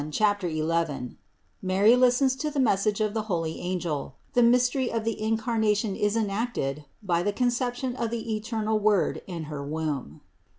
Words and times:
CHAPTER 0.11 0.49
XL 0.51 1.13
MARY 1.61 1.95
LISTENS 1.95 2.35
TO 2.35 2.49
THE 2.49 2.59
MESSAGE 2.59 3.01
OF 3.01 3.13
THE 3.13 3.21
HOLY 3.21 3.59
ANGEL; 3.59 4.15
THE 4.33 4.41
MYSTERY 4.41 4.91
OF 4.91 5.03
THE 5.03 5.21
INCARNATION 5.21 5.95
IS 5.95 6.15
ENACTED 6.17 6.85
BY 7.03 7.21
THE 7.21 7.31
CONCEPTION 7.33 7.95
OF 7.97 8.09
THE 8.09 8.35
ETERNAL 8.37 8.79
WORD 8.79 9.21
IN 9.27 9.43
HER 9.43 9.61
WOMB. 9.63 10.21